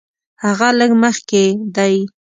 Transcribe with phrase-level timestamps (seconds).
[0.43, 1.43] هغه لږ مخکې
[1.75, 1.95] دی.